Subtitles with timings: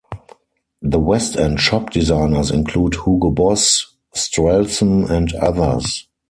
[0.81, 6.07] The West End shop designers include Hugo Boss, Strellson, and others.